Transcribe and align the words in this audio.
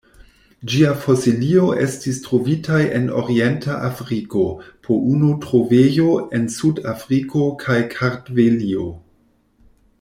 Ĝia 0.71 0.93
fosilioj 1.01 1.67
estis 1.83 2.19
trovitaj 2.27 2.79
en 2.99 3.05
orienta 3.23 3.77
Afriko, 3.89 4.47
po 4.87 4.99
unu 5.13 5.31
trovejo 5.45 6.09
en 6.39 6.51
Sud-Afriko 6.57 7.47
kaj 7.67 7.81
Kartvelio. 7.97 8.91